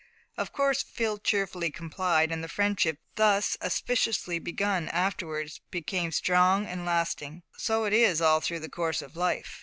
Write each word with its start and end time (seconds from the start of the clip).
Of 0.35 0.51
course 0.51 0.81
Phil 0.81 1.19
cheerfully 1.19 1.69
complied, 1.69 2.31
and 2.31 2.43
the 2.43 2.47
friendship 2.49 2.97
thus 3.17 3.55
auspiciously 3.61 4.39
begun 4.39 4.89
afterwards 4.89 5.61
became 5.69 6.11
strong 6.11 6.65
and 6.65 6.87
lasting. 6.87 7.43
So 7.59 7.83
it 7.83 7.93
is 7.93 8.19
all 8.19 8.41
through 8.41 8.61
the 8.61 8.67
course 8.67 9.03
of 9.03 9.15
life. 9.15 9.59